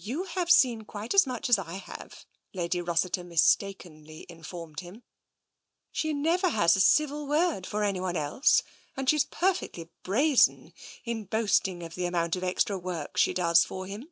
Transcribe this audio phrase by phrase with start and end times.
[0.00, 2.24] "You have seen quite as much as I have,"
[2.54, 5.02] Lady Rossiter mistakenly informed him;
[5.92, 8.62] "she never has a civil word for anyone else,
[8.96, 10.72] and she is perfectly brazen
[11.04, 14.08] in boasting of the amount of extra work she does for him.